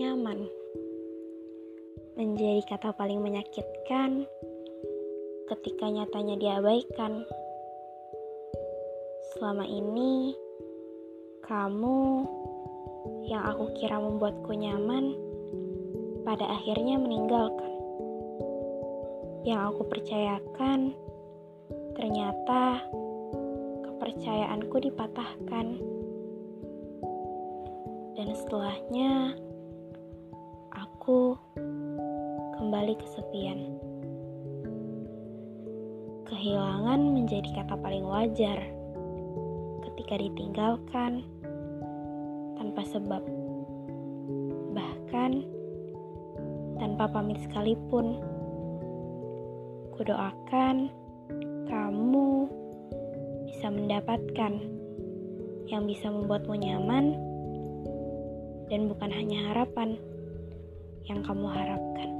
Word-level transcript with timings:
nyaman 0.00 0.48
menjadi 2.16 2.64
kata 2.72 2.96
paling 2.96 3.20
menyakitkan 3.20 4.24
ketika 5.44 5.92
nyatanya 5.92 6.40
diabaikan. 6.40 7.28
Selama 9.36 9.68
ini, 9.68 10.32
kamu 11.44 12.24
yang 13.28 13.44
aku 13.44 13.76
kira 13.76 14.00
membuatku 14.00 14.56
nyaman, 14.56 15.12
pada 16.24 16.48
akhirnya 16.48 16.96
meninggalkan. 16.96 17.72
Yang 19.44 19.60
aku 19.68 19.82
percayakan, 19.84 20.96
ternyata 21.92 22.88
kepercayaanku 23.84 24.76
dipatahkan. 24.80 25.66
Dan 28.16 28.28
setelahnya, 28.36 29.36
aku 31.00 31.32
kembali 32.60 32.92
kesepian. 33.00 33.72
Kehilangan 36.28 37.00
menjadi 37.16 37.48
kata 37.56 37.80
paling 37.80 38.04
wajar 38.04 38.60
ketika 39.88 40.20
ditinggalkan 40.20 41.24
tanpa 42.60 42.84
sebab, 42.84 43.24
bahkan 44.76 45.48
tanpa 46.76 47.08
pamit 47.08 47.40
sekalipun. 47.48 48.20
Kudoakan 49.96 50.92
kamu 51.64 52.28
bisa 53.48 53.72
mendapatkan 53.72 54.52
yang 55.64 55.88
bisa 55.88 56.12
membuatmu 56.12 56.60
nyaman 56.60 57.16
dan 58.68 58.84
bukan 58.84 59.08
hanya 59.08 59.48
harapan 59.48 59.96
yang 61.10 61.26
kamu 61.26 61.46
harapkan. 61.50 62.19